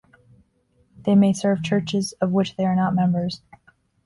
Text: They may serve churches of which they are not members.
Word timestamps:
They 0.97 1.13
may 1.13 1.31
serve 1.31 1.61
churches 1.61 2.13
of 2.13 2.31
which 2.31 2.55
they 2.55 2.65
are 2.65 2.75
not 2.75 2.95
members. 2.95 3.43